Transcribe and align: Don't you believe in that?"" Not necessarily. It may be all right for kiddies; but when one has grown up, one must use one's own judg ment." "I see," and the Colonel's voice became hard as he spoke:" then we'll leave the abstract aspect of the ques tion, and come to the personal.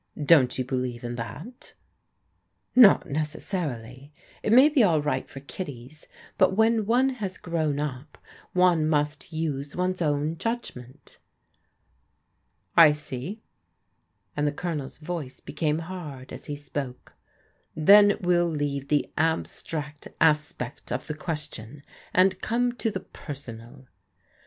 Don't 0.25 0.57
you 0.57 0.65
believe 0.65 1.03
in 1.03 1.13
that?"" 1.13 1.75
Not 2.75 3.07
necessarily. 3.07 4.11
It 4.41 4.51
may 4.51 4.67
be 4.67 4.81
all 4.81 4.99
right 4.99 5.29
for 5.29 5.41
kiddies; 5.41 6.07
but 6.39 6.57
when 6.57 6.87
one 6.87 7.09
has 7.09 7.37
grown 7.37 7.79
up, 7.79 8.17
one 8.53 8.89
must 8.89 9.31
use 9.31 9.75
one's 9.75 10.01
own 10.01 10.37
judg 10.39 10.75
ment." 10.75 11.19
"I 12.75 12.93
see," 12.93 13.43
and 14.35 14.47
the 14.47 14.51
Colonel's 14.51 14.97
voice 14.97 15.39
became 15.39 15.77
hard 15.77 16.33
as 16.33 16.45
he 16.47 16.55
spoke:" 16.55 17.13
then 17.75 18.17
we'll 18.21 18.49
leave 18.49 18.87
the 18.87 19.13
abstract 19.19 20.07
aspect 20.19 20.91
of 20.91 21.05
the 21.05 21.13
ques 21.13 21.47
tion, 21.53 21.83
and 22.11 22.41
come 22.41 22.71
to 22.71 22.89
the 22.89 23.01
personal. 23.01 23.85